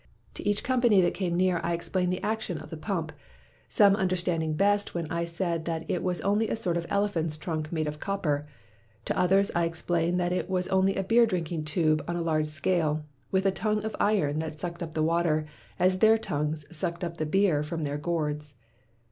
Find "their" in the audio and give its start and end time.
15.99-16.17, 17.83-17.99